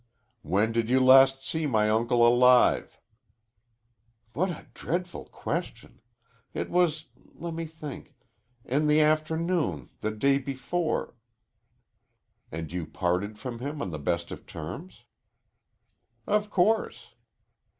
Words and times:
"When 0.41 0.71
did 0.71 0.89
you 0.89 0.99
last 0.99 1.45
see 1.47 1.67
my 1.67 1.87
uncle 1.87 2.27
alive?" 2.27 2.99
"What 4.33 4.49
a 4.49 4.65
dreadful 4.73 5.25
question! 5.25 6.01
It 6.55 6.71
was 6.71 7.09
let 7.35 7.53
me 7.53 7.67
think 7.67 8.15
in 8.65 8.87
the 8.87 8.99
afternoon 8.99 9.91
the 9.99 10.09
day 10.09 10.39
before" 10.39 11.13
"And 12.51 12.71
you 12.73 12.87
parted 12.87 13.37
from 13.37 13.59
him 13.59 13.79
on 13.79 13.91
the 13.91 13.99
best 13.99 14.31
of 14.31 14.47
terms?" 14.47 15.03
"Of 16.25 16.49
course." 16.49 17.13